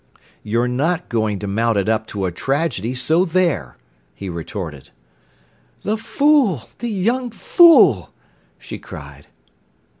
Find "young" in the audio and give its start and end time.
6.89-7.29